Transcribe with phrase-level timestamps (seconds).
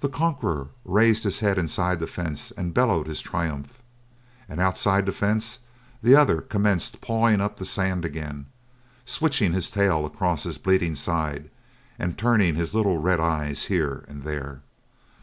[0.00, 3.78] The conqueror raised his head inside the fence and bellowed his triumph,
[4.48, 5.58] and outside the fence
[6.02, 8.46] the other commenced pawing up the sand again,
[9.04, 11.50] switching his tail across his bleeding side,
[11.98, 14.62] and turning his little red eyes here and there.